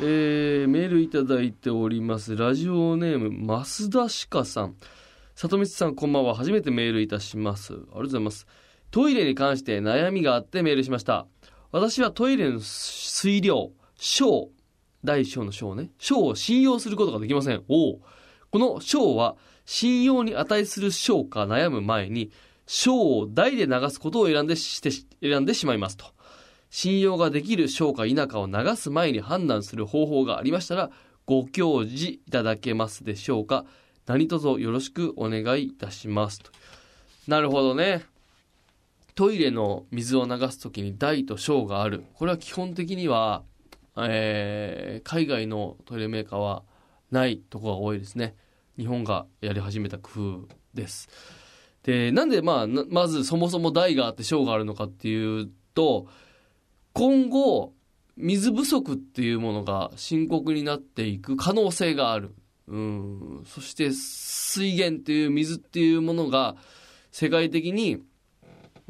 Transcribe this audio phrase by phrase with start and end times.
[0.00, 2.34] えー、メールいただいております。
[2.34, 4.74] ラジオネーム、増田鹿さん。
[5.36, 6.34] 里光さん、こんばんは。
[6.34, 7.74] 初めてメールいたします。
[7.74, 8.48] ありがとうございます。
[8.90, 11.28] トイレに関して悩みがあってメールしました。
[11.70, 14.50] 私はトイレの水量、小、
[15.04, 17.62] 大小の小ね、小を信用することができません。
[17.68, 18.00] おお。
[18.50, 22.32] この小は、信用に値する小か悩む前に、
[22.66, 24.90] 小を大で流すことを選んでして
[25.22, 26.13] 選んでしまいますと。
[26.76, 30.90] 信用ができる小か否かを流す前に判断する方法がありましたら、
[31.24, 33.64] ご教示いただけますでしょうか？
[34.06, 36.40] 何卒よろしくお願いいたします。
[36.40, 36.50] と
[37.28, 38.02] なるほどね。
[39.14, 42.02] トイレの水を流すときに大と小がある。
[42.14, 43.44] これは基本的には、
[43.96, 46.64] えー海外のトイレメーカーは
[47.12, 48.34] ないとこが多いですね。
[48.76, 51.08] 日本がやり始めた工夫です。
[51.84, 56.08] で、なんでまあ、まずそもそも大があって小があるのかっていうと、
[56.94, 57.74] 今後、
[58.16, 62.34] 水不足っていうものが深刻になっていく可能性がある。
[62.68, 63.42] うん。
[63.46, 66.54] そして水源っていう水っていうものが
[67.10, 68.00] 世界的に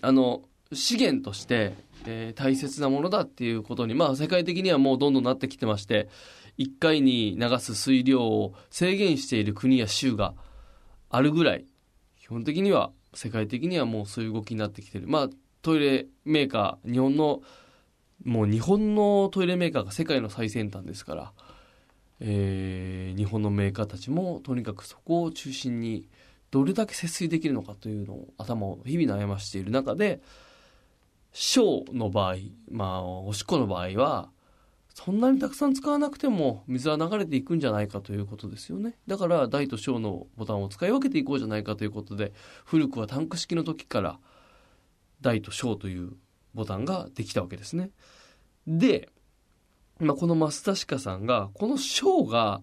[0.00, 1.74] あの資源として、
[2.06, 6.08] えー大切なものだっていうことにまあ世界的にはもうどんどんなってきてまして
[6.58, 10.34] 1回に流す水量を制限している国や州が
[11.10, 11.66] あるぐらい
[12.20, 15.28] 基本的には世界的にはもうそういう動きになってきてるまあ
[15.60, 17.42] トイレメーカー日本の
[18.24, 21.32] もう日本のトイレメーカーが世界の最先端ですから、
[22.20, 26.08] えー日本のメーカーたちもとにかくそこを中心に
[26.52, 30.20] どれだけ節水できるのかというのを頭を日々悩ましている中で
[31.32, 32.36] 小の場合
[32.70, 34.30] まあおしっこの場合は
[34.94, 38.96] そんなにたくさん使わなくても水は流れていくんじゃないかということですよね。
[39.06, 42.32] だから大と小のボタンを使い分けていこうじゃないかということで
[42.64, 44.18] 古くはタンク式の時から
[45.20, 46.12] 大と小という
[46.58, 47.90] ボタンができたわけですね。
[48.66, 49.08] で、
[49.98, 52.60] まあ、この増田鹿さんがこの小が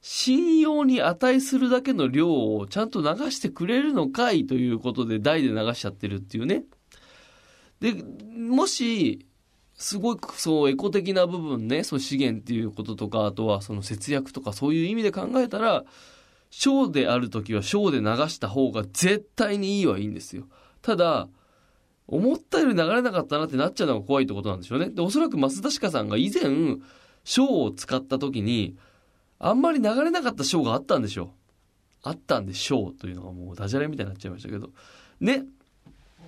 [0.00, 6.64] 信用に値するだけの量をちゃんと流してくれるのかいということで大で流しちゃってるっていうね。
[7.80, 7.94] で
[8.34, 9.26] もし
[9.74, 15.84] すごくそうエコ的な部分ねそう資源っていうこととかあとはその節約とかそういう意味で考えたら
[16.50, 20.44] 小である時は小で流した方が絶対にいいはいいんですよ。
[20.80, 21.28] ただ
[22.08, 24.90] 思ったより流れなかったなってなっちゃうのが怖いってことなんでしょうね。
[24.90, 26.76] でおそらく増田鹿さんが以前
[27.24, 28.76] 小を使った時に
[29.38, 31.28] あんまり流れなかった小があったんでしょう。
[32.04, 34.70] あったんでしょうというのがもうダジャレみたいになっちゃいましたけど。
[35.20, 35.44] ね。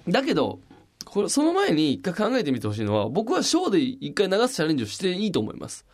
[0.09, 0.61] だけど
[1.05, 5.87] これその前に一回考えてみてほしいのは僕はショーで一回流すチャレンジをしていいと思います。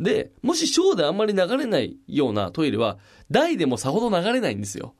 [0.00, 2.98] でもしショーであんまり流れないようなトイレは
[3.30, 4.94] 大でもさほど流れないんですよ。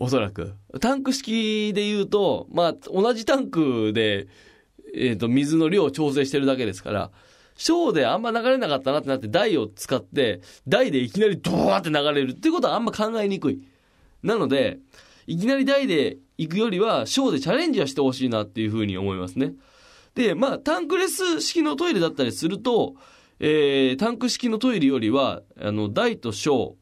[0.00, 4.26] おそらくタンク式で言うとまあ同じタンクで、
[4.94, 7.10] えー、と水の量を調整してるだけですから
[7.56, 13.62] ショーであんま流れなかったなってなって台を使って台でいきなりドワーって流れるっていうことはあんま考えにくい
[14.22, 14.80] なので
[15.30, 19.52] いきなり台で行くよりは、ショーでチャレンジはしてほしいなっていうふうに思いますね。
[20.14, 22.94] で、まあ、タンクレス式のトイレだったりすると、
[23.38, 26.76] えー、タンク式のトイレよりは、あの、大と小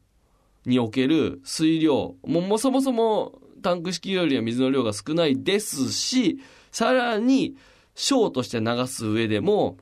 [0.69, 6.39] における水量、ももそもそもタンク式よりは水の量が少ないですし、
[6.71, 7.55] さらに、
[7.95, 9.77] 小として流す上でも、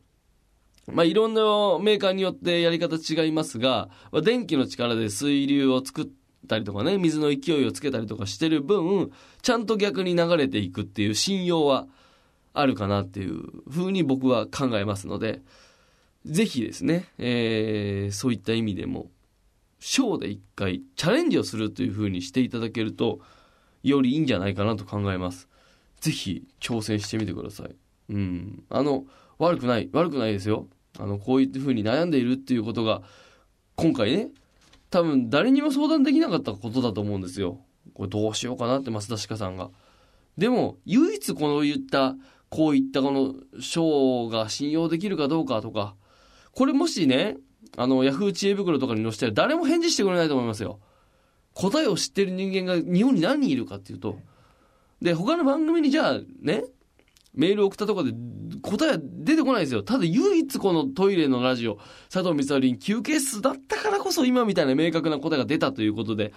[0.92, 1.42] まあ、いろんな
[1.80, 6.08] メーカーによってやり方違いますが、まあ電気の力で水流を作っ
[6.48, 9.12] たりとかね、水の勢いをつけたりとかしてる分、
[9.42, 11.88] ちゃんと逆に流れていくっていう信用は
[12.54, 15.42] あるかなっていうふうに僕は考えますので、
[16.26, 19.12] ぜひですね、えーそういった意味でも、
[19.88, 23.22] ショーで一回チャレンジをするというふうにしていただけると、
[23.84, 25.48] よりいいんじゃないかなと考えます。
[26.02, 27.76] ぜひ挑戦してみてください。
[28.10, 28.66] うん。
[28.70, 29.06] あの、
[29.38, 30.68] 悪くない、悪くないですよ。
[31.00, 33.02] あの、こういうふうに悩んでいるっていうことが、
[33.78, 34.32] 今回ね、
[34.90, 37.62] 多分誰にも相談できなかったことだと思うんですよ。
[37.94, 39.70] これどうしようかなって増田鹿さんが。
[40.38, 42.18] でも、唯一この言った、
[42.50, 45.96] こういったこの賞が信用できるかどうかとか、
[46.52, 47.38] これもしね、
[47.76, 50.80] あの、ヤフー知恵袋とかに載せたら誰も返事してくれないと思いますよ。
[51.54, 54.20] 答えを知ってる人間が日本に何人いるかっていうと。
[55.02, 56.64] で、他の番組にじゃあね、
[57.34, 58.12] メール送ったとこで
[58.62, 59.84] 答え出てこないですよ。
[59.84, 61.78] ただ唯一このトイレのラジオ、
[62.12, 66.34] 佐藤光晴休憩室だったからこそ今みたいな明確な答えが出たということで、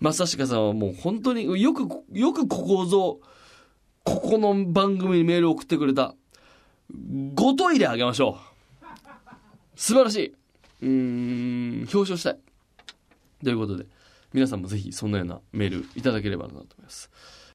[0.00, 3.20] 正鹿さんはもう本当によく、よくここぞ、
[4.02, 6.14] ここの番組にメール送ってくれた。
[7.34, 8.50] ごトイレあげましょう。
[9.76, 10.39] 素晴らしい。
[10.82, 12.38] うん、表彰したい。
[13.42, 13.86] ということで、
[14.32, 17.10] 皆さんもぜひそんなようなメールいただければなと思います。